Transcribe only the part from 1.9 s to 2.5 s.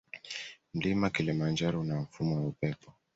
mfumo wa